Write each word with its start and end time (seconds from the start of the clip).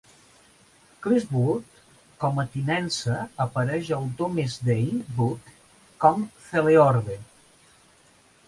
Chilworth 1.05 1.75
com 2.23 2.41
a 2.43 2.45
tinença 2.55 3.17
apareix 3.47 3.93
al 3.99 4.09
Domesday 4.23 4.89
Book 5.21 5.53
com 6.07 6.27
"Celeorde". 6.49 7.21